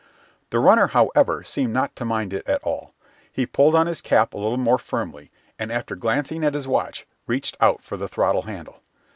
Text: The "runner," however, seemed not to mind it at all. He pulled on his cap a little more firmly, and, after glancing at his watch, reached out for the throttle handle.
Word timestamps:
The 0.49 0.57
"runner," 0.57 0.87
however, 0.87 1.43
seemed 1.43 1.73
not 1.73 1.95
to 1.97 2.05
mind 2.05 2.33
it 2.33 2.49
at 2.49 2.63
all. 2.63 2.95
He 3.31 3.45
pulled 3.45 3.75
on 3.75 3.85
his 3.85 4.01
cap 4.01 4.33
a 4.33 4.37
little 4.39 4.57
more 4.57 4.79
firmly, 4.79 5.29
and, 5.59 5.71
after 5.71 5.95
glancing 5.95 6.43
at 6.43 6.55
his 6.55 6.67
watch, 6.67 7.05
reached 7.27 7.55
out 7.61 7.83
for 7.83 7.97
the 7.97 8.07
throttle 8.07 8.41
handle. 8.41 8.81